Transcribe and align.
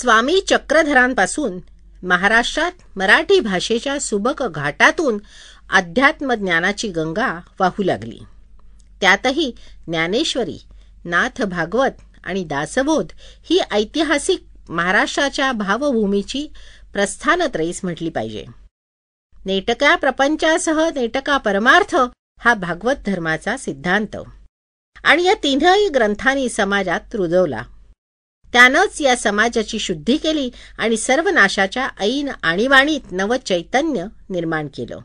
स्वामी 0.00 0.40
चक्रधरांपासून 0.48 1.58
महाराष्ट्रात 2.02 2.72
मराठी 2.96 3.40
भाषेच्या 3.40 4.00
सुबक 4.00 4.42
घाटातून 4.42 5.18
अध्यात्म 5.70 6.34
ज्ञानाची 6.34 6.88
गंगा 6.88 7.40
वाहू 7.60 7.82
लागली. 7.82 8.18
त्यातही 9.00 9.54
ज्ञानेश्वरी 9.86 10.58
नाथ 11.04 11.42
भागवत 11.42 11.90
आणि 12.24 12.44
दासबोध 12.44 13.06
ही 13.44 13.60
ऐतिहासिक 13.70 14.44
महाराष्ट्राच्या 14.68 15.52
भावभूमीची 15.52 16.52
प्रस्थानत्रयीस 16.92 17.80
म्हटली 17.84 18.08
पाहिजे. 18.08 18.44
नेटका 19.44 19.96
प्रपंचासह 19.96 20.88
नेटका 20.94 21.36
परमार्थ 21.36 21.96
हा 22.38 22.54
भागवत 22.54 22.96
धर्माचा 23.06 23.56
सिद्धांत. 23.56 24.16
आणि 25.04 25.22
या 25.24 25.34
तीनही 25.42 25.88
ग्रंथांनी 25.88 26.48
समाजात 26.48 27.14
रुजवला. 27.14 27.62
त्यानंच 28.54 29.00
या 29.00 29.16
समाजाची 29.16 29.78
शुद्धी 29.78 30.16
केली 30.16 30.50
आणि 30.78 30.96
सर्व 30.96 31.28
नाशाच्या 31.28 31.88
ऐन 32.00 32.30
आणीबाणीत 32.42 33.00
नवचैतन्य 33.12 34.04
निर्माण 34.30 34.68
केलं. 34.74 34.98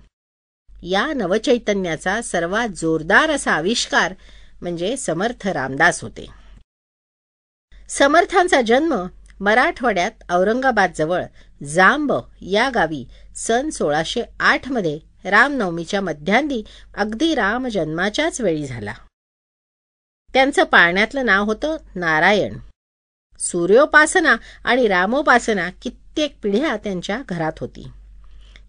या 0.83 1.13
नवचैतन्याचा 1.13 2.21
सर्वात 2.21 2.69
जोरदार 2.69 3.29
असा 3.29 3.51
आविष्कार 3.51 4.13
म्हणजे 4.61 4.97
समर्थ 4.97 5.47
रामदास 5.47 6.01
होते. 6.01 6.25
समर्थांचा 7.89 8.61
जन्म 8.61 9.07
मराठवाड्यात 9.39 10.11
औरंगाबाद 10.29 10.91
जवळ 10.95 11.23
जांब 11.63 12.13
या 12.41 12.69
गावी 12.69 13.05
सन 13.35 13.69
सोळाशे 13.69 14.21
आठमध्ये 14.39 14.99
रामनवमीच्या 15.25 16.01
मध्यांदी 16.01 16.63
अगदी 16.97 17.35
राम 17.35 17.67
जन्माच्याच 17.67 18.41
वेळी 18.41 18.65
झाला. 18.65 18.93
त्यांचं 20.33 20.63
पाळण्यातलं 20.63 21.25
नाव 21.25 21.45
होतं 21.45 21.77
नारायण. 21.95 22.57
सूर्योपासना 23.39 24.35
आणि 24.63 24.87
रामोपासना 24.87 25.69
कित्येक 25.81 26.35
पिढ्या 26.43 26.77
त्यांच्या 26.77 27.21
घरात 27.29 27.51
होती. 27.59 27.87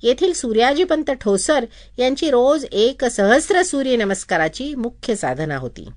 येथील 0.02 0.32
सूर्याजीपंत 0.32 1.10
ठोसर 1.10 1.64
यांची 1.98 2.30
रोज 2.30 2.64
एक 2.72 3.04
सहस्र 3.04 3.62
सूर्य 3.62 3.96
नमस्काराची 3.96 4.74
मुख्य 4.74 5.14
साधना 5.14 5.56
होती. 5.56 5.88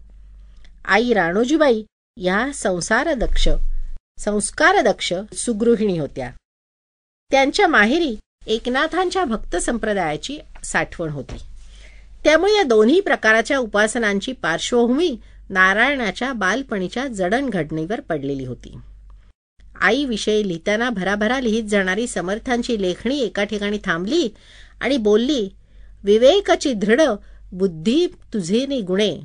आई 0.86 1.14
राणोजीबाई 1.14 1.84
या 2.18 2.48
संसारदक्ष 2.54 3.50
संस्कारदक्ष 4.20 5.14
सुगृहिणी 5.34 5.98
होत्या. 5.98 6.32
त्यांच्या 7.32 7.68
माहेरी 7.68 8.16
एकनाथांच्या 8.48 9.26
भक्त 9.26 9.56
संप्रदायाची 9.56 10.40
साठवण 10.64 11.10
होती. 11.10 11.38
त्यामुळे 12.24 12.58
या 12.58 12.64
दोन्ही 12.64 13.00
प्रकाराच्या 13.00 13.58
उपासनांची 13.58 14.32
पार्श्वभूमी 14.32 15.18
नारायणाच्या 15.50 16.34
बालपणीच्या 16.34 17.08
जडणघडणीवर 17.08 18.00
पडलेली 18.00 18.46
होती. 18.46 18.78
आईविषयी 19.82 20.48
लिहिताना 20.48 20.90
भराभरा 20.90 21.40
लिहित 21.40 21.64
जाणारी 21.64 22.08
समर्थांची 22.08 22.82
लेखणी 22.82 23.20
एका 23.20 23.44
ठिकाणी 23.44 23.80
थांबली 23.86 24.30
आणि 24.82 24.98
बोलली 24.98 25.50
विवेकाची 26.04 26.74
दृढ 26.74 27.02
बुद्धी 27.52 28.08
तुझे 28.34 28.82
गुणे 28.82 29.20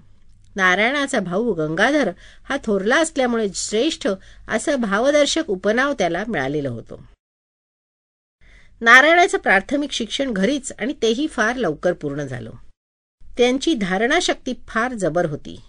नारायणाचा 0.57 1.21
भाऊ 1.21 1.53
गंगाधर 1.53 2.11
हा 2.45 2.57
थोरला 2.65 2.97
असल्यामुळे 2.97 3.49
श्रेष्ठ 3.55 4.09
असं 4.49 4.77
भावदर्शक 4.77 5.43
उपनाव 5.49 5.93
त्याला 5.93 6.25
मिळालेलं 6.29 6.69
होतं. 6.69 6.97
नारायणाचं 8.81 9.39
प्राथमिक 9.39 9.93
शिक्षण 9.93 10.33
घरीच 10.33 10.73
आणि 10.79 10.95
तेही 11.03 11.27
फार 11.27 11.57
लवकर 11.57 11.93
पूर्ण 11.93 12.23
झालं. 12.23 12.51
त्यांची 13.37 13.75
धारणाशक्ती 13.75 14.53
फार 14.69 14.95
जबर 14.95 15.27
होती. 15.27 15.61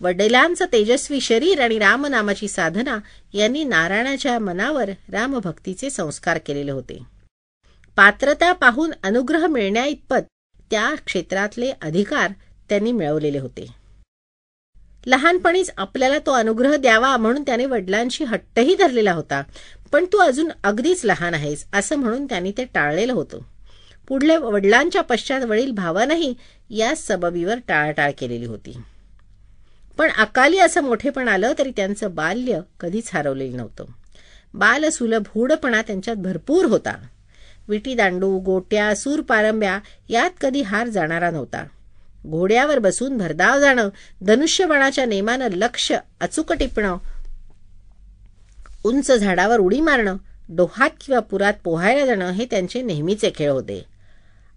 वडिलांचं 0.00 0.64
तेजस्वी 0.72 1.20
शरीर 1.20 1.60
आणि 1.60 1.78
रामनामाची 1.78 2.48
साधना 2.48 2.98
यांनी 3.34 3.64
नारायणाच्या 3.64 4.38
मनावर 4.38 4.90
रामभक्तीचे 5.12 5.90
संस्कार 5.90 6.38
केलेले 6.38 6.70
होते. 6.70 6.98
पात्रता 7.96 8.52
पाहून 8.52 8.92
अनुग्रह 9.02 9.46
मिळण्याइतपत 9.46 10.26
त्या 10.70 10.94
क्षेत्रातले 11.06 11.70
अधिकार 11.82 12.32
त्यांनी 12.68 12.92
मिळवलेले 12.92 13.38
होते. 13.38 13.66
लहानपणीच 15.06 15.70
आपल्याला 15.76 16.18
तो 16.18 16.32
अनुग्रह 16.32 16.76
द्यावा 16.76 17.16
म्हणून 17.16 17.42
त्याने 17.42 17.66
वडिलांशी 17.66 18.24
हट्टही 18.24 18.74
धरलेला 18.74 19.12
होता 19.12 19.42
पण 19.92 20.04
तू 20.12 20.18
अजून 20.18 20.50
अगदीच 20.64 21.04
लहान 21.04 21.34
आहेस 21.34 21.64
असं 21.72 21.96
म्हणून 21.96 22.24
त्यांनी 22.26 22.52
ते 22.58 22.64
टाळलेलं 22.64 23.12
होतं. 23.12 23.38
पुढले 24.08 24.36
वडिलांच्या 24.36 25.02
पश्चात 25.02 25.44
वडील 25.44 25.70
भावानंही 25.70 26.34
या 26.70 26.94
सबबीवर 26.96 27.58
टाळाटाळ 27.68 28.10
केलेली 28.18 28.46
होती. 28.46 28.76
पण 29.98 30.10
अकाली 30.10 30.58
असं 30.58 30.80
मोठेपण 30.80 31.28
आलं 31.28 31.52
तरी 31.58 31.70
त्यांचं 31.70 32.14
बाल्य 32.14 32.60
कधीच 32.80 33.10
हरवलेलं 33.14 33.56
नव्हतं. 33.56 33.84
बालसुलभ 34.54 35.22
हुडपणा 35.34 35.82
त्यांच्यात 35.82 36.16
भरपूर 36.16 36.64
होता. 36.64 36.96
विटी 37.68 37.94
दांडू 37.94 38.38
गोट्या 38.38 38.96
सूर 38.96 39.20
पारंब्या 39.20 39.78
यात 40.08 40.30
कधी 40.40 40.62
हार 40.62 40.88
जाणारा 40.88 41.30
नव्हता. 41.30 41.64
घोड्यावर 42.26 42.78
बसून 42.78 43.18
भरधाव 43.18 43.60
जाणं 43.60 43.88
धनुष्यबाणाच्या 44.22 45.06
नेमानं 45.06 45.48
लक्ष 45.52 45.92
अचूक 46.20 46.52
टिपणं 46.52 46.96
उंच 48.84 49.12
झाडावर 49.12 49.58
उडी 49.58 49.80
मारणं 49.80 50.16
डोहात 50.48 50.90
किंवा 51.00 51.20
पुरात 51.20 51.54
पोहायला 51.64 52.06
जाणं 52.06 52.30
हे 52.30 52.44
त्यांचे 52.44 52.82
नेहमीचे 52.82 53.30
खेळ 53.34 53.50
होते. 53.50 53.84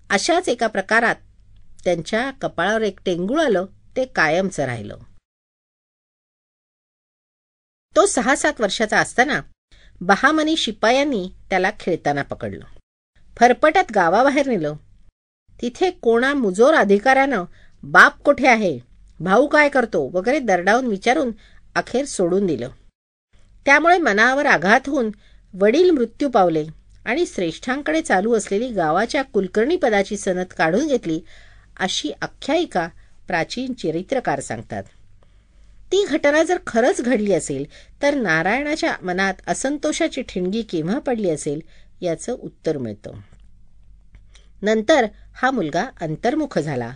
अशाच 0.09 0.49
एका 0.49 0.67
प्रकारात 0.67 1.15
त्यांच्या 1.83 2.31
कपाळावर 2.41 2.81
एक 2.81 2.99
टेंगूळ 3.05 3.39
आलं 3.39 3.65
ते 3.95 4.05
कायमचं 4.05 4.65
राहिलं. 4.65 4.97
तो 7.95 8.05
सहा 8.05 8.35
सात 8.35 8.59
वर्षाचा 8.61 8.99
असताना 8.99 9.39
बहामनी 10.01 10.55
शिपायांनी 10.57 11.27
त्याला 11.49 11.69
खेळताना 11.79 12.21
पकडलं. 12.21 12.65
फरपट्यात 13.37 13.91
गावाबाहेर 13.95 14.47
नेलं. 14.47 14.73
तिथे 15.61 15.89
कोणा 15.91 16.33
मुजोर 16.33 16.73
अधिकाऱ्यानं 16.73 17.43
बाप 17.83 18.21
कुठे 18.21 18.47
आहे 18.47 18.79
भाऊ 19.19 19.47
काय 19.47 19.69
करतो 19.69 20.09
वगैरे 20.13 20.39
दरडावून 20.39 20.85
विचारून 20.85 21.31
अखेर 21.75 22.05
सोडून 22.05 22.45
दिलं. 22.45 22.69
त्यामुळे 23.65 23.97
मनावर 23.97 24.45
आघात 24.45 24.89
होऊन 24.89 25.09
वडील 25.53 25.89
मृत्यू 25.91 26.29
पावले 26.29 26.65
आणि 27.05 27.25
श्रेष्ठांकडे 27.25 28.01
चालू 28.01 28.33
असलेली 28.35 28.67
गावाच्या 28.71 29.23
कुलकर्णी 29.23 29.77
पदाची 29.77 30.17
सनद 30.17 30.53
काढून 30.57 30.87
घेतली 30.87 31.19
अशी 31.79 32.11
आख्यायिका 32.21 32.87
प्राचीन 33.27 33.73
चरित्रकार 33.73 34.39
सांगतात. 34.39 34.83
ती 35.91 36.05
घटना 36.05 36.43
जर 36.43 36.57
खरंच 36.67 37.01
घडली 37.01 37.33
असेल 37.33 37.65
तर 38.01 38.13
नारायणाच्या 38.13 38.95
मनात 39.01 39.33
असंतोषाची 39.47 40.21
ठिणगी 40.21 40.61
केव्हा 40.61 40.99
पडली 40.99 41.29
असेल 41.29 41.61
याचं 42.01 42.33
उत्तर 42.33 42.77
मिळतं. 42.77 43.11
नंतर 44.61 45.05
हा 45.33 45.51
मुलगा 45.51 45.85
अंतर्मुख 46.01 46.59
झाला. 46.59 46.91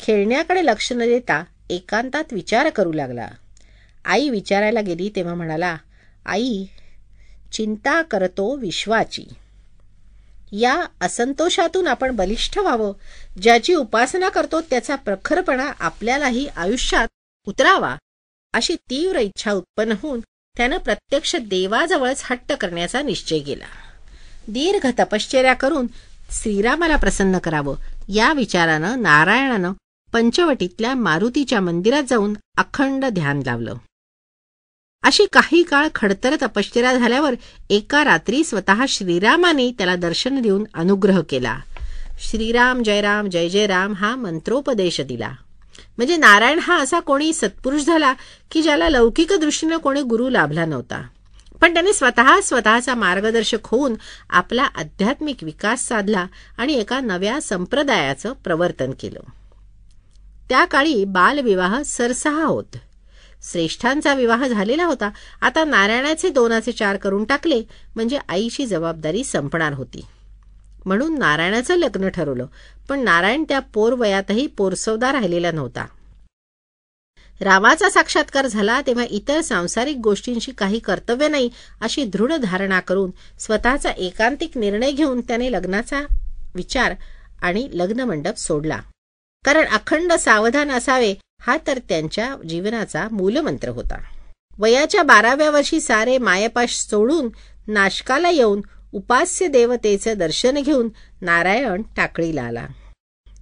खेळण्याकडे 0.00 0.64
लक्ष 0.64 0.92
न 0.92 0.98
देता 0.98 1.44
एकांतात 1.70 2.32
विचार 2.32 2.70
करू 2.70 2.92
लागला. 2.92 3.28
आई 4.04 4.28
विचारायला 4.28 4.80
गेली 4.80 5.10
तेव्हा 5.16 5.34
म्हणाला 5.34 5.76
आई 6.26 6.64
चिंता 7.52 8.02
करतो 8.02 8.56
विश्वाची. 8.56 9.24
या 10.52 10.84
असंतोषातून 11.00 11.86
आपण 11.86 12.16
बलिष्ठ 12.16 12.58
व्हावं. 12.58 12.92
ज्याची 13.42 13.74
उपासना 13.74 14.28
करतो 14.28 14.60
त्याचा 14.60 14.96
प्रखरपणा 14.96 15.72
आपल्यालाही 15.80 16.46
आयुष्यात 16.46 17.08
उतरावा. 17.46 17.96
अशी 18.56 18.74
तीव्र 18.74 19.18
इच्छा 19.18 19.52
उत्पन्न 19.52 19.92
होऊन 20.02 20.20
त्यानं 20.56 20.78
प्रत्यक्ष 20.78 21.36
देवाजवळच 21.36 22.22
हट्ट 22.24 22.52
करण्याचा 22.52 23.02
निश्चय 23.02 23.38
केला. 23.38 23.64
दीर्घ 24.48 24.86
तपश्चर्या 24.98 25.54
करून 25.54 25.86
श्रीरामाला 26.30 26.96
प्रसन्न 26.96 27.38
करावं 27.38 27.76
या 28.08 28.32
विचारानं 28.32 29.02
नारायणानं 29.02 29.72
पंचवटीतल्या 30.12 30.94
मारुतीच्या 30.94 31.60
मंदिरात 31.60 32.02
जाऊन 32.08 32.36
अखंड 32.56 33.04
ध्यान 33.04 33.42
लावलं. 33.46 33.74
अशी 35.02 35.26
काही 35.32 35.62
काळ 35.62 35.88
खडतर 35.94 36.36
तपश्चर्या 36.42 36.94
झाल्यावर 36.94 37.34
एका 37.70 38.04
रात्री 38.04 38.44
स्वतः 38.44 38.84
श्रीरामाने 38.88 39.70
त्याला 39.70 39.96
दर्शन 39.96 40.40
देऊन 40.40 40.64
अनुग्रह 40.74 41.20
केला. 41.20 41.58
श्रीराम 42.18 42.82
जयराम 42.82 43.28
जय 43.28 43.48
जय 43.48 43.66
राम 43.66 43.94
हा 43.94 44.16
मंत्रोपदेश 44.16 45.00
दिला. 45.00 45.32
म्हणजे 45.96 46.16
नारायण 46.16 46.58
हा 46.58 46.80
असा 46.80 47.00
कोणी 47.00 47.32
सत्पुरुष 47.32 47.82
झाला 47.82 48.14
की 48.50 48.62
ज्याला 48.62 48.88
लौकिक 48.88 49.32
दृष्टीनं 49.32 49.76
कोणी 49.76 50.02
गुरु 50.02 50.28
लाभला 50.28 50.64
नव्हता. 50.64 51.02
पण 51.60 51.74
त्याने 51.74 51.92
स्वतः 51.92 52.40
स्वतःचा 52.40 52.94
मार्गदर्शक 52.94 53.58
होऊन 53.64 53.94
आपला 54.30 54.62
आध्यात्मिक 54.62 55.36
विकास 55.42 55.88
साधला 55.88 56.26
आणि 56.58 56.74
एका 56.74 57.00
नव्या 57.00 57.40
संप्रदायाचं 57.40 58.32
प्रवर्तन 58.32 58.90
केलं. 59.00 59.20
त्या 60.48 60.64
काळी 60.64 61.04
बालविवाह 61.04 61.82
सरसहा 61.82 62.44
होत. 62.44 62.76
श्रेष्ठांचा 63.52 64.14
विवाह 64.14 64.48
झालेला 64.48 64.84
होता. 64.84 65.10
आता 65.40 65.64
नारायणाचे 65.64 66.28
दोनाचे 66.28 66.72
चार 66.72 66.96
करून 66.96 67.24
टाकले. 67.24 67.62
म्हणजे 67.94 68.18
आईची 68.28 68.66
जबाबदारी 68.66 69.24
संपणार 69.24 69.72
होती. 69.72 70.04
म्हणून 70.86 71.18
नारायणाचं 71.18 71.76
लग्न 71.76 72.08
ठरवलं. 72.08 72.46
पण 72.88 73.00
नारायण 73.00 73.44
त्या 73.44 73.60
पोर 73.60 73.92
वयातही 73.92 74.46
पोरसवदा 74.46 75.12
राहिलेला 75.12 75.50
नव्हता. 75.50 75.86
रामाचा 77.40 77.90
साक्षात्कार 77.90 78.46
झाला 78.46 78.80
तेव्हा 78.86 79.04
इतर 79.10 79.40
सांसारिक 79.40 79.96
गोष्टींशी 79.96 80.52
काही 80.52 80.78
कर्तव्य 80.78 81.28
नाही 81.28 81.50
अशी 81.80 82.04
दृढ 82.04 82.32
धारणा 82.32 82.80
करून 82.80 83.10
स्वतःचा 83.38 83.90
एकांतिक 83.90 84.58
निर्णय 84.58 84.90
घेऊन 84.90 85.20
त्याने 85.20 85.52
लग्नाचा 85.52 86.00
विचार 86.54 86.94
आणि 87.42 87.68
लग्न 87.72 88.00
मंडप 88.00 88.36
सोडला. 88.36 88.80
कारण 89.44 89.66
अखंड 89.66 90.12
सावधान 90.12 90.70
असावे 90.70 91.14
हा 91.40 91.56
तर 91.66 91.78
त्यांच्या 91.78 92.34
जीवनाचा 92.48 93.06
मूलमंत्र 93.12 93.68
होता. 93.68 93.98
वयाच्या 94.58 95.02
बाराव्या 95.02 95.50
वर्षी 95.50 95.80
सारे 95.80 96.18
मायापाश 96.18 96.78
सोडून 96.78 97.28
नाशकाला 97.68 98.30
येऊन 98.30 98.60
उपास्य 98.92 99.48
देवतेचं 99.48 100.14
दर्शन 100.18 100.62
घेऊन 100.62 100.88
नारायण 101.20 101.82
टाकळीला 101.96 102.42
आला. 102.42 102.66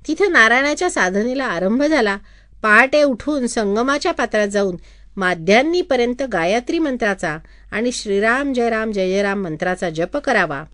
तिथे 0.08 0.28
नारायणाच्या 0.28 0.90
साधनेला 0.90 1.44
आरंभ 1.44 1.82
झाला. 1.82 2.18
पहाटे 2.62 3.02
उठून 3.02 3.46
संगमाच्या 3.46 4.12
पात्रात 4.12 4.48
जाऊन 4.48 4.76
माध्यान्नीपर्यंत 5.16 6.22
गायत्री 6.22 6.78
मंत्राचा 6.78 7.38
आणि 7.72 7.92
श्रीराम 7.92 8.52
जयराम 8.52 8.92
जय 8.92 9.08
जयराम 9.08 9.42
मंत्राचा 9.42 9.90
जप 9.90 10.16
करावा. 10.16 10.64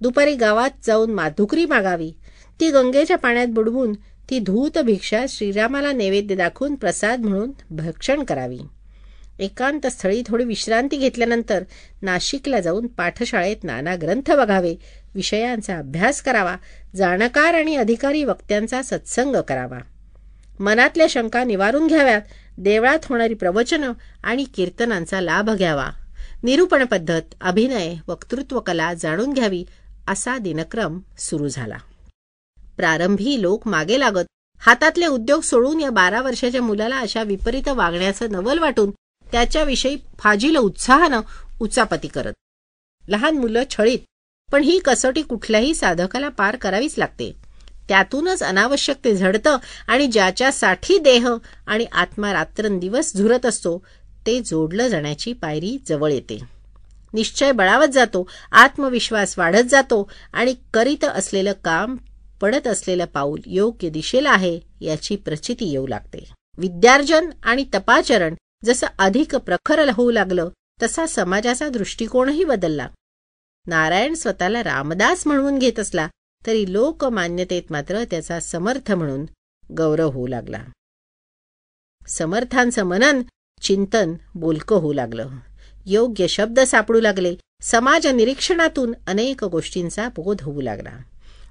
दुपारी 0.00 0.34
गावात 0.34 0.70
जाऊन 0.86 1.10
माधुकरी 1.10 1.66
मागावी. 1.66 2.12
ती 2.60 2.70
गंगेच्या 2.70 3.18
पाण्यात 3.18 3.46
बुडवून 3.46 3.92
ती 4.30 4.38
धूत 4.38 4.78
भिक्षा 4.78 5.24
श्रीरामाला 5.28 5.92
नैवेद्य 5.92 6.34
दाखवून 6.34 6.74
प्रसाद 6.74 7.20
म्हणून 7.20 7.50
भक्षण 7.70 8.24
करावी. 8.24 8.58
एकांत 9.40 9.86
स्थळी 9.86 10.22
थोडी 10.26 10.44
विश्रांती 10.44 10.96
घेतल्यानंतर 10.96 11.62
नाशिकला 12.02 12.60
जाऊन 12.60 12.86
पाठशाळेत 12.86 13.64
नाना 13.64 13.94
ग्रंथ 13.94 14.32
बघावे 14.32 14.74
विषयांचा 15.14 15.76
अभ्यास 15.76 16.22
करावा 16.22 16.56
जाणकार 16.96 17.54
आणि 17.54 17.76
अधिकारी 17.76 18.24
वक्त्यांचा 18.24 18.82
सत्संग 18.82 19.36
करावा. 19.36 19.78
मनातल्या 20.60 21.06
शंका 21.10 21.44
निवारून 21.44 21.86
घ्याव्यात 21.86 22.20
देवळात 22.58 22.98
होणारी 23.04 23.34
प्रवचनं 23.34 23.92
आणि 24.24 24.44
कीर्तनांचा 24.44 25.20
लाभ 25.20 25.50
घ्यावा. 25.50 25.90
निरूपण 26.42 26.84
पद्धत 26.84 27.34
अभिनय 27.40 27.94
वक्तृत्व 28.08 28.60
कला 28.60 28.94
जाणून 28.94 29.32
घ्यावी 29.32 29.64
असा 30.08 30.38
दिनक्रम 30.38 31.00
सुरू 31.18 31.48
झाला. 31.48 31.76
प्रारंभी 32.76 33.42
लोक 33.42 33.68
मागे 33.68 34.00
लागत 34.00 34.26
हातातले 34.62 35.06
उद्योग 35.06 35.40
सोडून 35.40 35.80
या 35.80 35.90
बारा 35.90 36.22
वर्षाच्या 36.22 36.62
मुलाला 36.62 36.98
अशा 36.98 37.22
विपरीत 37.22 37.68
वागण्याचं 37.68 38.32
नवल 38.32 38.58
वाटून 38.58 38.90
त्याच्याविषयी 39.32 39.96
फाजील 40.18 40.56
उत्साहानं 40.56 41.20
उचापती 41.60 42.08
करत. 42.08 42.32
लहान 43.08 43.38
मुलं 43.38 43.62
छळीत 43.70 43.98
पण 44.52 44.62
ही 44.62 44.78
कसोटी 44.78 45.22
कुठल्याही 45.22 45.74
साधकाला 45.74 46.28
पार 46.28 46.56
करावीच 46.56 46.94
लागते. 46.98 47.32
त्यातूनच 47.88 48.42
अनावश्यक 48.42 48.96
ते 49.04 49.16
झडतं 49.16 49.56
आणि 49.88 50.06
ज्याच्यासाठी 50.06 50.98
देह 50.98 51.28
आणि 51.66 51.84
आत्मा 51.84 52.32
रात्रंदिवस 52.32 53.16
झुरत 53.16 53.46
असतो 53.46 53.78
ते 54.26 54.40
जोडलं 54.40 54.88
जाण्याची 54.88 55.32
पायरी 55.32 55.78
जवळ 55.86 56.12
येते. 56.12 56.38
निश्चय 57.12 57.52
बळावत 57.52 57.88
जातो 57.88 58.28
आत्मविश्वास 58.52 59.38
वाढत 59.38 59.68
जातो 59.68 60.10
आणि 60.32 60.54
करीत 60.74 61.04
असलेलं 61.04 61.52
काम 61.64 61.96
पडत 62.40 62.66
असलेलं 62.66 63.04
पाऊल 63.04 63.40
योग्य 63.46 63.88
दिशेला 63.88 64.30
आहे 64.30 64.60
याची 64.80 65.16
प्रचिती 65.16 65.70
येऊ 65.70 65.86
लागते. 65.86 66.32
विद्यार्जन 66.58 67.30
आणि 67.42 67.64
तपाचरण 67.74 68.34
जसं 68.64 68.86
अधिक 68.98 69.34
प्रखर 69.34 69.88
होऊ 69.88 70.10
लागलं 70.10 70.48
तसा 70.82 71.06
समाजाचा 71.06 71.68
दृष्टिकोनही 71.68 72.44
बदलला. 72.44 72.88
नारायण 73.66 74.14
स्वतःला 74.14 74.64
रामदास 74.64 75.26
म्हणून 75.26 75.58
घेत 75.58 75.78
असला 75.78 76.08
तरी 76.46 76.72
लोकमान्यतेत 76.72 77.62
मात्र 77.70 78.04
त्याचा 78.04 78.40
समर्थ 78.40 78.92
म्हणून 78.92 79.26
गौरव 79.76 80.10
होऊ 80.10 80.26
लागला. 80.26 80.64
समर्थांचं 82.06 82.82
मनन 82.82 83.22
चिंतन 83.60 84.14
बोलकं 84.34 84.76
होऊ 84.76 84.92
लागलं. 84.92 85.28
योग्य 85.86 86.26
शब्द 86.26 86.60
सापडू 86.60 87.00
लागले. 87.00 87.36
समाज 87.62 88.06
निरीक्षणातून 88.06 88.94
अनेक 89.06 89.44
गोष्टींचा 89.44 90.08
बोध 90.08 90.42
होऊ 90.42 90.60
लागला. 90.60 90.92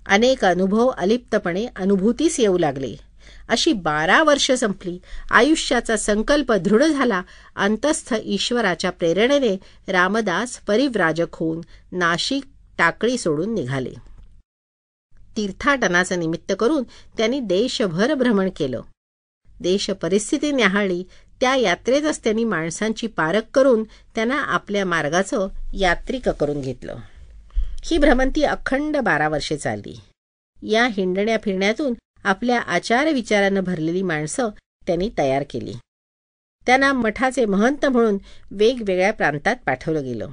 अनेक 0.05 0.45
अनुभव 0.45 0.87
अलिप्तपणे 0.87 1.65
अनुभूतीस 1.75 2.39
येऊ 2.39 2.57
लागले. 2.57 3.08
अशी 3.49 3.73
बारा 3.73 4.23
वर्ष 4.23 4.51
संपली. 4.51 4.99
आयुष्याचा 5.31 5.97
संकल्प 5.97 6.51
दृढ 6.51 6.83
झाला. 6.83 7.21
अंतस्थ 7.55 8.15
ईश्वराच्या 8.23 8.91
प्रेरणेने 8.91 9.57
रामदास 9.87 10.57
परिव्राजक 10.57 11.27
होऊन 11.33 11.61
नाशिक 11.91 12.43
टाकळी 12.77 13.17
सोडून 13.17 13.53
निघाले. 13.53 13.93
तीर्थाटनाचं 15.37 16.19
निमित्त 16.19 16.53
करून 16.59 16.83
त्यांनी 17.17 17.39
देशभर 17.39 18.13
भ्रमण 18.13 18.49
केलं. 18.57 18.81
देश 19.59 19.89
परिस्थिती 19.89 20.51
न्याहाळली 20.51 21.03
त्या 21.41 21.55
यात्रेतच 21.55 22.23
त्यांनी 22.23 22.43
माणसांची 22.43 23.07
पारख 23.07 23.41
करून 23.53 23.83
त्यांना 23.83 24.41
आपल्या 24.41 24.85
मार्गाचं 24.85 25.47
यात्रिक 25.73 26.29
करून 26.29 26.61
घेतलं. 26.61 26.95
ही 27.83 27.97
भ्रमंती 27.97 28.43
अखंड 28.43 28.97
बारा 28.97 29.27
वर्षे 29.27 29.57
चालली. 29.57 29.99
या 30.63 30.87
हिंडण्या 30.87 31.37
फिरण्यातून 31.43 31.93
आपल्या 32.23 32.59
आचार 32.59 33.13
विचारानं 33.13 33.63
भरलेली 33.63 34.01
माणसं 34.01 34.49
त्यांनी 34.87 35.09
तयार 35.17 35.43
केली. 35.49 35.73
त्यांना 36.65 36.93
मठाचे 36.93 37.45
महंत 37.45 37.85
म्हणून 37.85 38.17
वेगवेगळ्या 38.51 39.13
प्रांतात 39.13 39.55
पाठवलं 39.65 40.03
गेलं. 40.03 40.29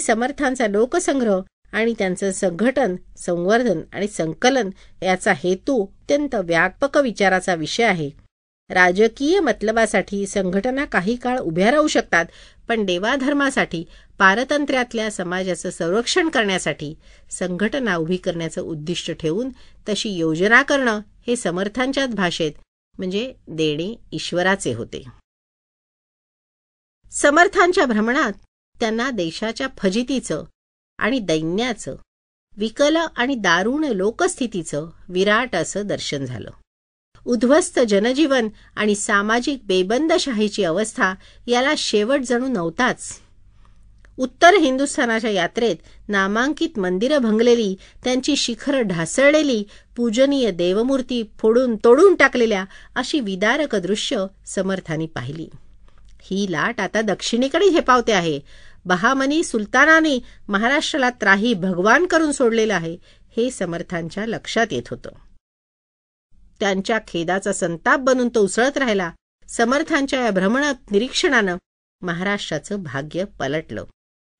समर्थांचा 0.00 0.66
लोकसंग्रह 0.66 1.40
आणि 1.72 1.94
त्यांचं 1.98 2.32
संघटन 2.32 2.96
संवर्धन 3.18 3.80
आणि 3.92 4.08
संकलन 4.08 4.70
याचा 5.02 5.32
हेतू 5.36 5.84
अत्यंत 5.84 6.34
व्यापक 6.34 6.96
विचाराचा 6.96 7.54
विषय 7.54 7.84
आहे. 7.84 8.10
राजकीय 8.70 9.40
मतलबासाठी 9.40 10.26
संघटना 10.26 10.84
काही 10.84 11.16
काळ 11.16 11.38
उभ्या 11.38 11.70
राहू 11.70 11.86
शकतात 11.86 12.24
पण 12.68 12.84
देवाधर्मासाठी 12.84 13.84
पारतंत्र्यातल्या 14.18 15.10
समाजाचं 15.10 15.70
संरक्षण 15.70 16.28
करण्यासाठी 16.28 16.94
संघटना 17.30 17.96
उभी 17.96 18.16
करण्याचं 18.16 18.62
उद्दिष्ट 18.62 19.10
ठेवून 19.12 19.50
तशी 19.88 20.10
योजना 20.10 20.62
करणं 20.62 21.00
हे 21.30 21.36
समर्थांच्याच 21.36 22.14
भाषेत 22.14 22.52
म्हणजे 22.98 23.34
देणे 23.48 23.94
ईश्वराचे 24.12 24.72
होते. 24.74 25.02
समर्थांच्या 27.12 27.84
भ्रमणात 27.86 28.32
त्यांना 28.80 29.10
देशाच्या 29.10 29.66
फजितीचं 29.78 30.44
आणि 30.98 31.18
दैन्याचं 31.18 31.96
विकल 32.56 32.96
आणि 32.96 33.34
दारुण 33.34 33.84
लोकस्थितीचं 33.84 34.86
विराट 35.08 35.54
असं 35.56 35.86
दर्शन 35.86 36.24
झालं. 36.24 36.50
उद्ध्वस्त 37.24 37.78
जनजीवन 37.88 38.48
आणि 38.76 38.94
सामाजिक 38.94 39.66
बेबंदशाहीची 39.66 40.64
अवस्था 40.64 41.14
याला 41.46 41.74
शेवट 41.78 42.20
जणू 42.20 42.48
नव्हताच 42.48 43.20
उत्तर 44.20 44.54
हिंदुस्थानाच्या 44.54 45.30
यात्रेत 45.30 45.76
नामांकित 46.08 46.78
मंदिरं 46.78 47.18
भंगलेली 47.18 47.76
त्यांची 48.04 48.36
शिखर 48.36 48.80
ढासळलेली 48.80 49.64
पूजनीय 49.96 50.50
देवमूर्ती 50.50 51.30
फोडून 51.38 51.76
तोडून 51.76 52.14
टाकलेल्या 52.14 52.64
अशी 52.94 53.20
विदारक 53.20 53.76
दृश्य 53.76 54.26
समर्थांनी 54.46 55.06
पाहिली. 55.06 55.48
ही 56.22 56.46
लाट 56.50 56.80
आता 56.80 57.00
दक्षिणेकडे 57.00 57.70
झेपावते 57.70 58.12
आहे. 58.12 58.40
बहामनी 58.84 59.44
सुलतानाने 59.44 60.18
महाराष्ट्राला 60.48 61.10
त्राही 61.10 61.54
भगवान 61.54 62.06
करून 62.06 62.32
सोडलेलं 62.32 62.74
आहे 62.74 62.96
हे 63.36 63.50
समर्थांच्या 63.50 64.26
लक्षात 64.26 64.66
येत 64.70 64.88
होतं. 64.90 65.10
त्यांच्या 66.60 66.98
खेदाचा 66.98 67.52
संताप 67.52 67.98
बनून 67.98 68.28
तो 68.28 68.40
उसळत 68.40 68.76
राहिला. 68.76 69.10
समर्थांच्या 69.48 70.24
या 70.24 70.30
भ्रमण 70.30 70.64
निरीक्षणानं 70.90 71.56
महाराष्ट्राचं 72.02 72.82
भाग्य 72.82 73.24
पलटलं. 73.24 73.84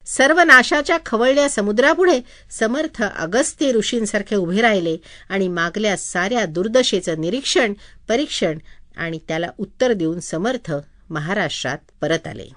सर्व 0.06 0.40
नाशाच्या 0.40 0.98
खवळल्या 1.06 1.48
समुद्रापुढे 1.48 2.20
समर्थ 2.50 3.02
अगस्त्य 3.02 3.72
ऋषींसारखे 3.72 4.36
उभे 4.36 4.60
राहिले 4.60 4.96
आणि 5.28 5.48
मागल्या 5.48 5.96
साऱ्या 5.96 6.44
दुर्दशेचं 6.46 7.20
निरीक्षण 7.20 7.72
परीक्षण 8.08 8.58
आणि 8.96 9.18
त्याला 9.28 9.50
उत्तर 9.58 9.92
देऊन 9.92 10.20
समर्थ 10.20 10.72
महाराष्ट्रात 11.10 11.78
परत 12.00 12.26
आले. 12.26 12.48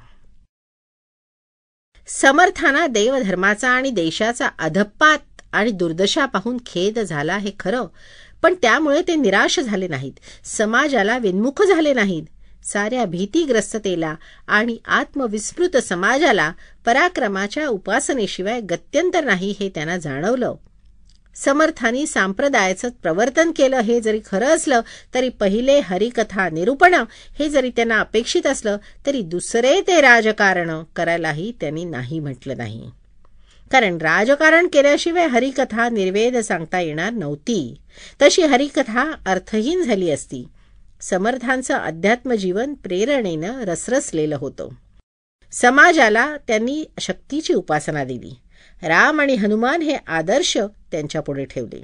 समर्थांना 2.08 2.88
देवधर्माचा 2.88 3.70
आणि 3.70 3.90
देशाचा 3.90 4.48
अधपात 4.60 5.42
आणि 5.52 5.72
दुर्दशा 5.72 6.26
पाहून 6.26 6.58
खेद 6.66 7.00
झाला 7.00 7.38
हे 7.38 7.52
खरं 7.60 7.86
पण 8.44 8.54
त्यामुळे 8.62 9.02
ते 9.02 9.16
निराश 9.16 9.60
झाले 9.60 9.88
नाहीत. 9.88 10.14
समाजाला 10.44 11.18
विन्मुख 11.18 11.62
झाले 11.64 11.94
नाहीत. 11.94 12.24
साऱ्या 12.64 13.06
भीतीग्रस्ततेला 13.06 14.16
आणि 14.48 14.78
आत्मविस्मृत 14.86 15.78
समाजाला 15.78 16.54
पराक्रमाच्या 16.86 17.68
उपासनेशिवाय 17.68 18.62
गत्यंतर 18.62 19.24
नाही 19.24 19.56
हे 19.60 19.70
त्यांना 19.70 19.98
जाणवलं. 19.98 20.56
समर्थांनी 21.36 22.08
सांप्रदायाचं 22.08 22.90
प्रवर्तन 22.90 23.52
केलं 23.52 23.78
हे 23.78 24.02
जरी 24.02 24.20
खरं 24.32 24.46
असलं 24.46 24.82
तरी 25.14 25.30
पहिले 25.30 25.80
हरिकथा 25.80 26.50
निरूपण 26.50 26.94
हे 27.40 27.50
जरी 27.50 27.70
त्यांना 27.70 28.00
अपेक्षित 28.00 28.48
असलं 28.48 28.78
तरी 29.06 29.22
दुसरे 29.22 29.82
ते 29.82 30.02
राजकारण 30.02 30.84
करायलाही 30.96 31.52
त्यांनी 31.62 31.84
नाही 31.84 32.20
म्हटलं 32.20 32.58
नाही. 32.58 32.90
कारण 33.72 33.98
राजकारण 33.98 34.68
केल्याशिवाय 34.68 35.28
हरिकथा 35.28 35.90
निर्वेद 35.90 36.38
सांगता 36.38 36.80
येणार 36.80 37.14
नव्हती. 37.14 37.76
तशी 38.22 38.42
हरिकथा 38.42 39.12
अर्थहीन 39.26 39.84
झाली 39.84 40.10
असती. 40.10 40.48
समर्थांचं 41.10 41.74
अध्यात्म 41.74 42.34
जीवन 42.34 42.74
प्रेरणेनं 42.74 43.62
रसरसलेलं 43.62 44.36
होतं. 44.36 44.68
समाजाला 45.52 46.38
त्यांनी 46.48 46.86
शक्तीची 47.00 47.54
उपासना 47.54 48.04
दिली. 48.04 48.36
राम 48.84 49.22
आणि 49.22 49.36
हनुमान 49.36 49.82
हे 49.82 49.96
आदर्श 50.08 50.58
त्यांच्यापुढे 50.92 51.46
ठेवले. 51.46 51.82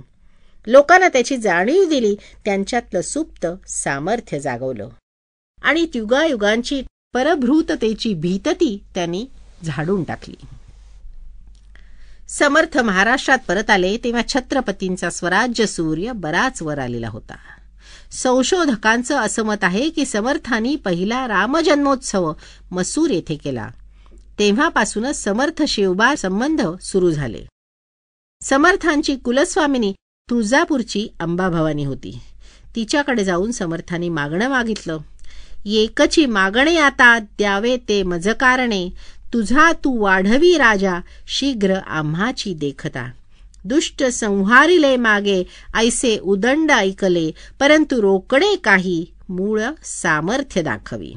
लोकांना 0.68 1.08
त्याची 1.08 1.38
जाणीव 1.38 1.90
दिली 1.90 2.16
त्यांच्यातलं 2.46 3.02
सुप्त 3.02 3.48
सामर्थ्य 3.68 4.40
जागवलं. 4.40 4.90
आणि 5.62 5.88
युगायुगांची 5.96 6.84
परभृततेची 7.14 8.14
भीतती 8.14 8.84
त्यांनी 8.96 9.26
झाडून 9.64 10.04
टाकली. 10.04 10.36
समर्थ 12.30 12.78
महाराष्ट्रात 12.78 13.40
परत 13.48 13.70
आले 13.70 13.98
तेव्हा 13.98 14.22
छत्रपतींचा 14.28 15.10
स्वराज्य 15.10 15.66
सूर्य 15.66 16.12
बराच 16.12 16.62
वर 16.62 16.80
आलेला 16.80 17.10
होता. 17.10 17.38
संशोधकांचं 18.12 19.18
असं 19.18 19.44
मत 19.44 19.64
आहे 19.64 19.90
की 19.90 20.06
समर्थांनी 20.06 20.76
पहिला 20.76 21.28
रामजन्मोत्सव 21.28 22.34
मसूर 22.72 23.10
येथे 23.10 23.36
केला. 23.36 23.70
तेव्हापासूनच 24.40 25.24
समर्थ 25.24 25.64
शिवबा 25.64 26.16
संबंध 26.16 26.62
सुरू 26.82 27.12
झाले. 27.12 27.46
समर्थांची 28.44 29.16
कुलस्वामिनी 29.16 29.94
तुळजापूरची 30.30 31.08
अंबाभवानी 31.20 31.86
होती. 31.86 32.20
तिच्याकडे 32.76 33.24
जाऊन 33.26 33.52
समर्थांनी 33.52 34.10
मागणं 34.10 34.50
मागितलं. 34.50 34.98
एकची 35.66 36.26
मागणे 36.26 36.78
आता 36.78 37.20
द्यावे 37.20 37.78
ते 37.78 38.04
मजकारणे. 38.04 38.90
तुझा 39.34 39.72
तू 39.72 40.02
वाढवी 40.02 40.58
राजा. 40.58 41.00
शीघ्र 41.28 41.76
आम्हाची 41.76 42.54
देखता. 42.54 43.12
दुष्ट 43.66 44.04
संहारिले 44.04 44.96
मागे 44.96 45.44
ऐसे 45.76 46.18
उदंड 46.18 46.72
ऐकले 46.72 47.32
परंतु 47.60 48.02
रोकडे 48.02 48.56
काही 48.56 49.06
मूळ 49.30 49.62
सामर्थ्य 49.84 50.62
दाखवी. 50.62 51.14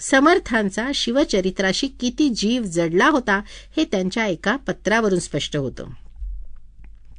समर्थांचा 0.00 0.88
शिवचरित्राशी 0.94 1.86
किती 1.86 2.28
जीव 2.28 2.62
जडला 2.62 3.08
होता 3.08 3.40
हे 3.76 3.84
त्यांच्या 3.84 4.26
एका 4.26 4.56
पत्रावरून 4.56 5.18
स्पष्ट 5.18 5.56
होतं. 5.56 5.84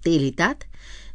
ते 0.05 0.17
लिहितात 0.17 0.55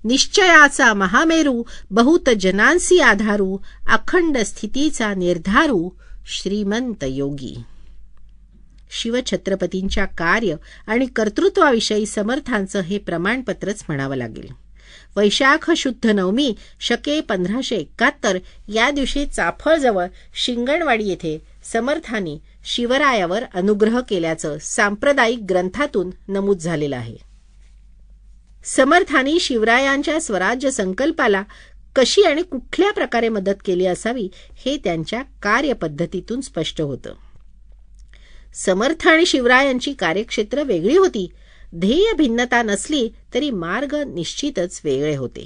निश्चयाचा 0.04 0.94
महामेरू 0.94 1.62
बहुत 1.90 2.28
जनांसी 2.40 2.98
आधारू 2.98 3.58
अखंड 3.88 4.38
स्थितीचा 4.38 5.14
निर्धारू 5.14 5.90
श्रीमंत 6.26 7.04
योगी. 7.04 7.56
शिवछत्रपतींच्या 8.90 10.04
कार्य 10.04 10.56
आणि 10.86 11.06
कर्तृत्वाविषयी 11.06 12.06
समर्थांचं 12.06 12.80
हे 12.80 12.98
प्रमाणपत्रच 12.98 13.84
म्हणावं 13.88 14.16
लागेल. 14.16 14.48
वैशाख 15.16 15.70
शुद्ध 15.76 16.06
नवमी 16.06 16.54
शके 16.80 17.20
पंधराशे 17.20 17.76
एकाहत्तर 17.76 18.38
या 18.68 18.90
दिवशी 18.90 19.26
चाफळजवळ 19.26 20.06
शिंगणवाडी 20.34 21.04
येथे 21.04 21.42
समर्थांनी 21.72 22.38
शिवरायावर 22.64 23.42
अनुग्रह 23.54 24.00
केल्याचं 24.00 24.56
सांप्रदायिक 24.60 25.38
ग्रंथातून 25.38 26.10
नमूद 26.28 26.58
झालेलं 26.58 26.96
आहे. 26.96 27.16
समर्थांनी 28.64 29.40
शिवरायांच्या 29.40 30.20
स्वराज्य 30.20 30.70
संकल्पाला 30.70 31.42
कशी 31.96 32.22
आणि 32.22 32.42
कुठल्या 32.42 32.92
प्रकारे 32.92 33.28
मदत 33.28 33.62
केली 33.64 33.86
असावी 33.86 34.28
हे 34.34 34.76
त्यांच्या 34.76 35.22
कार्यपद्धतीतून 35.22 36.40
स्पष्ट 36.40 36.80
होतं. 36.80 37.12
समर्थ 38.64 39.08
आणि 39.08 39.26
शिवरायांची 39.26 39.92
कार्यक्षेत्र 39.92 40.62
वेगळी 40.62 40.96
होती. 40.96 41.30
ध्येय 41.74 42.12
भिन्नता 42.12 42.62
नसली 42.62 43.08
तरी 43.34 43.50
मार्ग 43.50 43.94
निश्चितच 43.94 44.80
वेगळे 44.84 45.16
होते. 45.16 45.44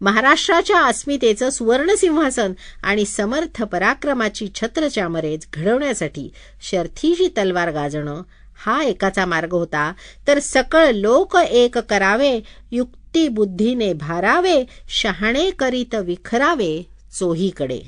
महाराष्ट्राच्या 0.00 0.84
अस्मितेचं 0.84 1.50
सुवर्णसिंहासन 1.50 2.52
आणि 2.82 3.04
समर्थ 3.04 3.62
पराक्रमाची 3.62 4.48
छत्रचामरेज 4.54 5.46
घडवण्यासाठी 5.54 6.32
शर्थीची 6.70 7.28
तलवार 7.38 7.70
गाजणं 7.70 8.22
हा 8.56 8.82
एकाचा 8.82 9.26
मार्ग 9.26 9.52
होता. 9.52 9.92
तर 10.28 10.38
सकळ 10.38 10.90
लोक 10.90 11.36
एक 11.36 11.78
करावे 11.78 12.40
युक्ती 12.72 13.28
बुद्धीने 13.28 13.92
भारावे 13.92 14.64
शहाणे 14.88 15.50
करीत 15.50 15.94
विखरावे 15.94 16.86
चोहीकडे. 17.18 17.80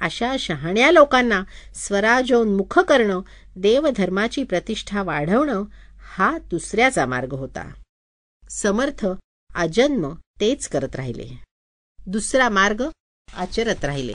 अशा 0.00 0.36
शहाण्या 0.38 0.90
लोकांना 0.90 1.42
स्वराजोन्मुख 1.74 2.78
करणं 2.78 3.20
देवधर्माची 3.56 4.44
प्रतिष्ठा 4.44 5.02
वाढवणं 5.02 5.64
हा 5.98 6.38
दुसऱ्याचा 6.38 7.06
मार्ग 7.06 7.32
होता. 7.32 7.72
समर्थ 8.50 9.06
अजन्म 9.54 10.12
तेच 10.40 10.68
करत 10.68 10.96
राहिले. 10.96 11.28
दुसरा 12.06 12.48
मार्ग 12.48 12.84
आचरत 13.34 13.84
राहिले. 13.84 14.12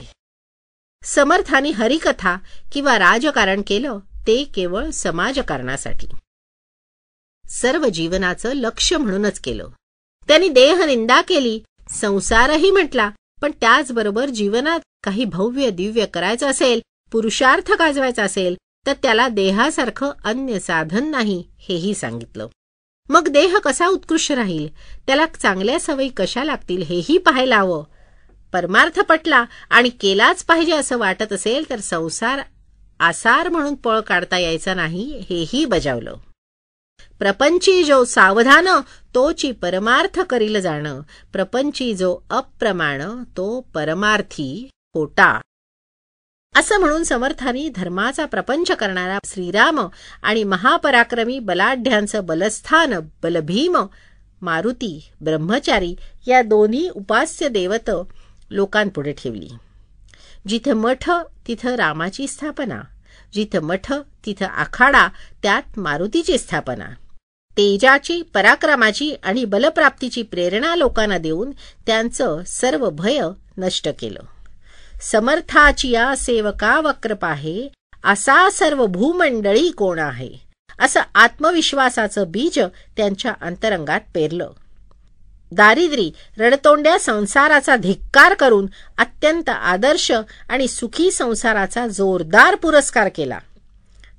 समर्थानी 1.04 1.70
हरिकथा 1.70 2.36
किंवा 2.72 2.98
राजकारण 2.98 3.62
केलं 3.66 3.98
ते 4.26 4.44
केवळ 4.44 4.90
समाजकारणासाठी. 4.90 6.06
सर्व 7.50 7.88
जीवनाचं 7.88 8.52
लक्ष 8.52 8.92
म्हणूनच 8.92 9.40
केलं. 9.40 9.68
त्यांनी 10.28 10.48
देहनिंदा 10.48 11.20
केली 11.20 11.62
संसारही 11.90 12.70
म्हटला 12.70 13.10
पण 13.42 13.50
त्याचबरोबर 13.50 14.28
जीवनात 14.28 14.80
काही 15.04 15.24
भव्य 15.24 15.70
दिव्य 15.70 16.06
करायचं 16.06 16.50
असेल 16.50 16.80
पुरुषार्थ 17.12 17.72
गाजवायचा 17.72 18.22
असेल 18.24 18.56
तर 18.86 18.92
त्याला 18.92 19.28
देहासारखं 19.28 20.12
अन्य 20.24 20.58
साधन 20.58 21.10
नाही 21.10 21.44
हेही 21.58 21.94
सांगितलं. 21.94 22.46
मग 23.08 23.28
देह 23.28 23.58
कसा 23.58 23.86
उत्कृष्ट 23.86 24.32
राहील? 24.32 24.68
त्याला 25.06 25.26
चांगल्या 25.26 25.80
सवयी 25.80 26.08
कशा 26.08 26.44
लागतील 26.44 26.82
हेही 26.82 27.18
पाहायला 27.18 27.58
हवं. 27.58 27.84
परमार्थ 28.52 29.00
पटला 29.00 29.44
आणि 29.70 29.88
केलाच 29.88 30.44
पाहिजे 30.44 30.72
असं 30.72 30.98
वाटत 30.98 31.32
असेल 31.32 31.70
तर 31.70 31.80
संसार 31.80 32.40
आसार 33.00 33.48
म्हणून 33.48 33.74
पळ 33.74 34.00
काढता 34.00 34.38
यायचा 34.38 34.74
नाही 34.74 35.24
हेही 35.30 35.64
बजावलं. 35.64 36.16
प्रपंची 37.18 37.84
जो 37.84 38.04
सावधान 38.04 38.68
तोची 39.14 39.52
परमार्थ 39.52 40.20
करील 40.20 40.60
जाणं. 40.60 41.00
प्रपंची 41.32 41.94
जो 41.94 42.18
अप्रमाण 42.30 43.02
तो 43.36 43.60
परमार्थी 43.60 44.68
खोटा 44.94 45.40
असं 46.56 46.78
म्हणून 46.78 47.04
समर्थांनी 47.04 47.68
धर्माचा 47.68 48.24
प्रपंच 48.26 48.70
करणारा 48.70 49.18
श्रीराम 49.24 49.80
आणि 50.22 50.44
महापराक्रमी 50.44 51.38
बलाढ्यांचं 51.38 52.26
बलस्थान 52.26 52.94
बलभीम 53.22 53.76
मारुती 54.42 55.10
ब्रह्मचारी 55.20 55.94
या 56.26 56.42
दोन्ही 56.42 56.88
उपास्य 56.88 57.48
देवत 57.48 57.90
लोकांपुढे 58.50 59.12
ठेवली. 59.12 59.48
जिथं 60.48 60.72
मठ 60.72 61.10
तिथं 61.46 61.74
रामाची 61.74 62.26
स्थापना. 62.26 62.80
जिथं 63.34 63.62
मठ 63.62 63.92
तिथं 64.26 64.46
आखाडा 64.46 65.08
त्यात 65.42 65.78
मारुतीची 65.78 66.38
स्थापना. 66.38 66.88
तेजाची 67.56 68.22
पराक्रमाची 68.22 69.14
आणि 69.22 69.44
बलप्राप्तीची 69.44 70.22
प्रेरणा 70.22 70.76
लोकांना 70.76 71.18
देऊन 71.18 71.50
त्यांचं 71.86 72.38
सर्व 72.46 72.90
भय 72.90 73.20
नष्ट 73.58 73.88
केलं. 73.98 74.20
समर्थाचिया 75.00 76.16
सेवका 76.16 76.80
वक्र 76.80 77.14
पाहे 77.14 77.68
असा 78.04 78.50
सर्व 78.50 78.86
भूमंडळी 78.86 79.70
कोण 79.70 79.98
आहे? 79.98 80.30
असं 80.80 81.00
आत्मविश्वासाचं 81.14 82.24
बीज 82.28 82.58
त्यांच्या 82.96 83.32
अंतरंगात 83.40 84.00
पेरलं. 84.14 84.50
दारिद्री 85.52 86.12
रणतोंड्या 86.38 86.98
संसाराचा 86.98 87.76
धिक्कार 87.76 88.34
करून 88.34 88.66
अत्यंत 88.98 89.48
आदर्श 89.48 90.12
आणि 90.48 90.68
सुखी 90.68 91.10
संसाराचा 91.10 91.86
जोरदार 91.86 92.54
पुरस्कार 92.54 93.08
केला. 93.14 93.38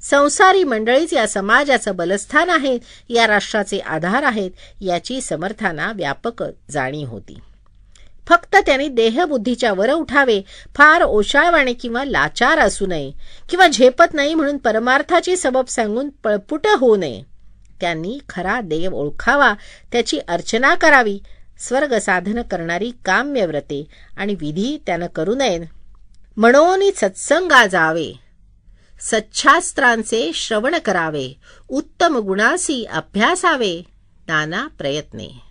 संसारी 0.02 0.64
मंडळीच 0.64 1.14
या 1.14 1.28
समाजाचं 1.28 1.96
बलस्थान 1.96 2.50
आहेत 2.50 2.80
या 3.10 3.28
राष्ट्राचे 3.28 3.80
आधार 3.80 4.24
आहेत 4.24 4.52
याची 4.82 5.22
समर्थांना 5.22 5.92
व्यापक 5.96 6.44
जाणीव 6.72 7.08
होती. 7.08 7.40
फक्त 8.28 8.56
त्यांनी 8.56 8.88
देहबुद्धीच्या 8.88 9.74
वर 9.74 9.92
उठावे. 9.92 10.42
फार 10.76 11.02
ओशाळवाणे 11.02 11.74
किंवा 11.74 12.06
लाचार 12.06 12.60
असू 12.60 12.86
नये. 12.86 13.12
किंवा 13.50 13.68
झेपत 13.68 14.14
नाही 14.14 14.36
म्हणून 14.36 14.58
परमार्थाची 14.58 15.38
सबब 15.38 15.66
सांगून 15.66 16.10
पळपुट 16.10 16.68
होऊ 16.68 16.96
नये. 16.96 17.22
त्यांनी 17.82 18.20
खरा 18.30 18.62
देव 18.62 18.92
ओळखावा. 18.94 19.54
त्याची 19.92 20.20
अर्चना 20.20 20.76
करावी. 20.76 21.20
स्वर्ग 21.60 22.00
साधन 22.00 22.42
करणारी 22.42 22.92
काम्यव्रते 23.06 23.88
आणि 24.18 24.34
विधी 24.34 24.78
त्यानं 24.86 25.08
करू 25.08 25.36
नये 25.36 25.60
म्हणून 26.38 26.92
सत्संगा 26.96 27.66
जावे. 27.66 28.20
सच्छास्त्रांचे 29.02 30.32
श्रवण 30.34 30.78
करावे. 30.78 31.34
उत्तम 31.70 32.18
गुणासी 32.18 32.86
अभ्यासावे. 32.86 33.84
नाना 34.28 34.68
प्रयत्ने. 34.68 35.51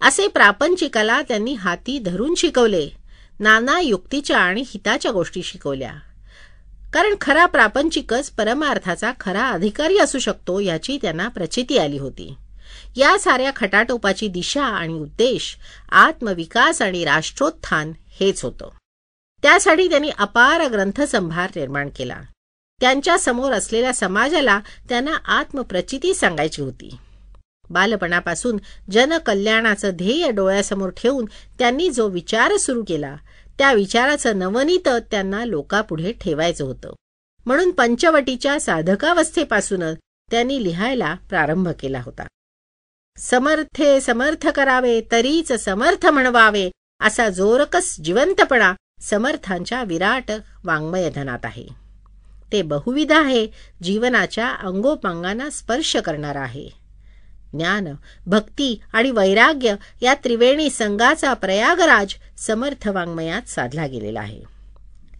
असे 0.00 0.28
प्रापंचिकाला 0.28 1.22
त्यांनी 1.22 1.54
हाती 1.54 1.98
धरून 1.98 2.34
शिकवले. 2.34 2.88
नाना 3.40 3.80
युक्तीच्या 3.80 4.38
आणि 4.38 4.62
हिताच्या 4.66 5.10
गोष्टी 5.10 5.42
शिकवल्या. 5.42 5.92
कारण 6.92 7.14
खरा 7.20 7.46
प्रापंचिकच 7.46 8.30
परमार्थाचा 8.30 9.12
खरा 9.20 9.48
अधिकारी 9.48 9.98
असू 9.98 10.18
शकतो 10.18 10.60
याची 10.60 10.98
त्यांना 11.02 11.28
प्रचिती 11.28 11.78
आली 11.78 11.98
होती. 11.98 12.34
या 12.96 13.18
साऱ्या 13.18 13.50
खटाटोपाची 13.56 14.28
दिशा 14.28 14.64
आणि 14.64 14.92
उद्देश 14.92 15.56
आत्मविकास 15.90 16.82
आणि 16.82 17.04
राष्ट्रोत्थान 17.04 17.92
हेच 18.20 18.44
होतं. 18.44 18.68
त्यासाठी 19.42 19.88
त्यांनी 19.90 20.10
अपार 20.18 20.68
ग्रंथसंभार 20.68 21.50
निर्माण 21.56 21.88
केला. 21.96 22.20
त्यांच्यासमोर 22.80 23.52
असलेल्या 23.52 23.94
समाजाला 23.94 24.60
त्यांना 24.88 25.16
आत्मप्रचिती 25.24 26.14
सांगायची 26.14 26.62
होती. 26.62 26.96
बालपणापासून 27.70 28.56
जनकल्याणाचं 28.90 29.90
ध्येय 29.90 30.30
डोळ्यासमोर 30.30 30.90
ठेवून 30.90 31.24
त्यांनी 31.58 31.90
जो 31.90 32.08
विचार 32.08 32.56
सुरू 32.56 32.84
केला 32.88 33.16
त्या 33.58 33.72
विचाराचं 33.72 34.38
नवनीत 34.38 34.88
त्यांना 35.10 35.44
लोकापुढे 35.44 36.12
ठेवायचं 36.12 36.64
होतं. 36.64 36.92
म्हणून 37.46 37.70
पंचवटीच्या 37.70 38.60
साधकावस्थेपासूनच 38.60 39.96
त्यांनी 40.30 40.64
लिहायला 40.64 41.16
प्रारंभ 41.28 41.68
केला 41.68 42.02
होता. 42.04 42.26
समर्थे 43.18 44.00
समर्थ 44.00 44.48
करावे 44.48 45.00
तरीच 45.12 45.52
समर्थ 45.52 46.06
म्हणवावे 46.06 46.70
असा 47.00 47.28
जोरकस 47.28 48.00
जिवंतपणा 48.00 48.72
समर्थांच्या 49.00 49.82
विराट 49.82 50.32
वाङ्मयधनात 50.64 51.38
आहे. 51.44 51.66
ते 52.52 52.62
बहुविध 52.62 53.12
आहे 53.12 53.46
जीवनाच्या 53.82 54.48
अंगोपांगांना 54.48 55.50
स्पर्श 55.50 55.96
करणार 55.96 56.36
आहे. 56.36 56.85
ज्ञान 57.56 57.88
भक्ती 58.26 58.80
आणि 58.92 59.10
वैराग्य 59.10 59.74
या 60.02 60.14
त्रिवेणी 60.14 60.70
संघाचा 60.70 61.34
प्रयागराज 61.34 62.14
समर्थ 62.38 62.88
वाङ्मयात 62.88 63.48
साधला 63.48 63.86
गेलेला 63.86 64.20
आहे. 64.20 64.40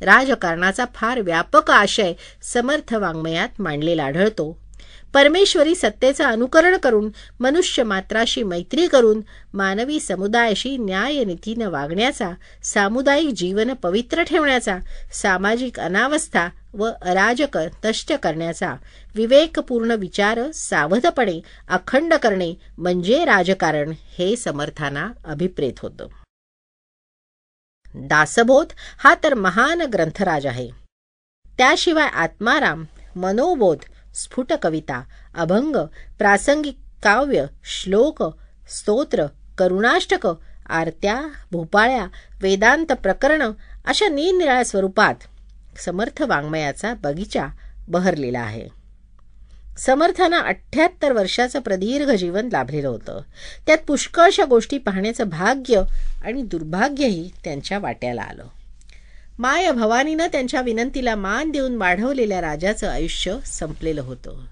राजकारणाचा 0.03 0.85
फार 0.95 1.21
व्यापक 1.21 1.71
आशय 1.71 2.13
समर्थ 2.43 2.95
वाङ्मयात 2.95 3.61
मांडलेला 3.61 4.05
आढळतो. 4.05 4.67
परमेश्वरी 5.15 5.75
सत्तेचं 5.75 6.25
अनुकरण 6.25 6.77
करून 6.77 7.09
मनुष्य 7.41 7.83
मात्राशी 7.83 8.43
मैत्री 8.43 8.87
करून 8.87 9.21
मानवी 9.55 10.01
समुदायाशी 10.01 10.77
न्यायनीतीनं 10.79 11.69
वागण्याचा 11.69 12.31
सामुदायिक 12.65 13.35
जीवन 13.37 13.73
पवित्र 13.73 14.23
ठेवण्याचा 14.23 14.79
सामाजिक 15.13 15.81
अनावस्था 15.81 16.49
व 16.77 16.91
अराजक 17.03 17.59
नष्ट 17.85 18.13
करण्याचा 18.13 18.75
विवेकपूर्ण 19.15 19.91
विचार 19.91 20.51
सावधपणे 20.51 21.41
अखंड 21.69 22.15
करणे 22.15 22.55
म्हणजे 22.79 23.25
राजकारण 23.25 23.93
हे 24.19 24.37
समर्थांना 24.37 25.09
अभिप्रेत 25.25 25.79
होतं. 25.79 26.07
दासबोध 27.95 28.73
हा 28.99 29.15
तर 29.25 29.35
महान 29.35 29.81
ग्रंथराज 29.81 30.47
आहे. 30.47 30.69
त्याशिवाय 31.59 32.09
आत्माराम 32.09 32.85
मनोबोध 33.17 33.79
स्फुट 34.15 34.53
कविता 34.53 35.03
अभंग 35.35 35.77
प्रासंगिक 36.19 36.79
काव्य 37.03 37.45
श्लोक 37.65 38.23
स्तोत्र 38.69 39.27
करुणाष्टक 39.59 40.29
आरत्या 40.69 41.21
भोपाळ्या 41.53 42.07
वेदांत 42.43 42.93
प्रकरण 42.93 43.43
अशा 43.85 44.09
निरनिराळ्या 44.09 44.65
स्वरूपात 44.65 45.15
समर्थ 45.77 46.23
वाङ्मयाचा 46.23 46.95
बगीचा 46.95 47.47
बहरलेला 47.89 48.41
आहे. 48.41 48.69
समर्थांना 49.79 50.39
अठ्ठ्याहत्तर 50.39 51.13
वर्षाचं 51.13 51.61
प्रदीर्घ 51.61 52.11
जीवन 52.11 52.49
लाभलेलं 52.53 52.89
होतं. 52.89 53.21
त्यात 53.67 53.79
पुष्कळशा 53.87 54.45
गोष्टी 54.45 54.79
पाहण्याचं 54.79 55.29
भाग्य 55.29 55.83
आणि 56.25 56.43
दुर्भाग्यही 56.43 57.31
त्यांच्या 57.45 57.79
वाट्याला 57.79 58.23
आलं. 58.23 58.45
माय 59.39 59.73
भवानीनं 59.73 60.27
त्यांच्या 60.27 60.61
विनंतीला 60.61 61.15
मान 61.15 61.51
देऊन 61.51 61.77
वाढवलेल्या 61.77 62.41
राजाचं 62.41 62.89
आयुष्य 62.89 63.37
संपलेलं 63.47 64.01
होतं. 64.01 64.45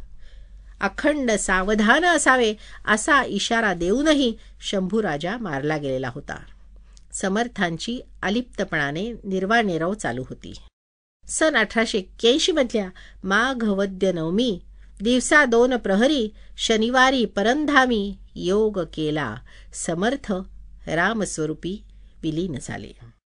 अखंड 0.80 1.30
सावधान 1.30 2.04
असावे 2.04 2.54
असा 2.88 3.22
इशारा 3.22 3.74
देऊनही 3.74 4.36
शंभू 4.60 5.02
राजा 5.02 5.36
मारला 5.36 5.76
गेलेला 5.76 6.10
होता. 6.14 6.36
समर्थांची 7.12 8.00
अलिप्तपणाने 8.22 9.12
निर्वानिरव 9.12 9.94
चालू 9.94 10.22
होती. 10.28 10.54
सन 11.28 11.56
अठराशे 11.56 11.98
एक्क्याऐंशी 11.98 12.52
मधल्या 12.52 12.88
माघ 13.24 13.64
वद्य 13.64 14.12
नवमी 14.12 14.60
दिवसा 15.02 15.44
दोन 15.44 15.76
प्रहरी 15.76 16.28
शनिवारी 16.56 17.24
परंधामी 17.24 18.18
योग 18.34 18.78
केला. 18.78 19.36
समर्थ 19.74 20.32
रामस्वरूपी 20.86 21.84
विलीन 22.22 22.56
झाले. 22.62 23.13